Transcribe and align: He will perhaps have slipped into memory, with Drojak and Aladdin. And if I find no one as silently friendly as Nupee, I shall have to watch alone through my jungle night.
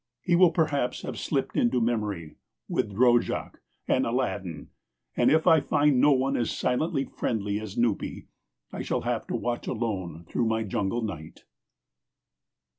He 0.23 0.35
will 0.35 0.49
perhaps 0.49 1.03
have 1.03 1.19
slipped 1.19 1.55
into 1.55 1.79
memory, 1.79 2.35
with 2.67 2.91
Drojak 2.91 3.59
and 3.87 4.03
Aladdin. 4.03 4.69
And 5.15 5.29
if 5.29 5.45
I 5.45 5.59
find 5.61 6.01
no 6.01 6.11
one 6.11 6.35
as 6.35 6.49
silently 6.49 7.05
friendly 7.05 7.59
as 7.59 7.77
Nupee, 7.77 8.25
I 8.73 8.81
shall 8.81 9.01
have 9.01 9.27
to 9.27 9.35
watch 9.35 9.67
alone 9.67 10.25
through 10.27 10.47
my 10.47 10.63
jungle 10.63 11.03
night. 11.03 11.43